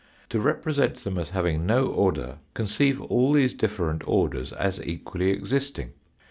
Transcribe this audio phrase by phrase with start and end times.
[0.31, 5.91] To represent them as having no order conceive all these different orders as equally existing.